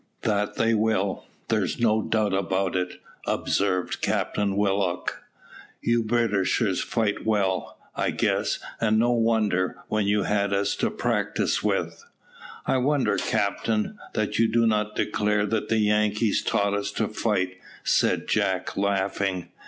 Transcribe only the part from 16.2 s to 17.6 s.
taught us to fight,"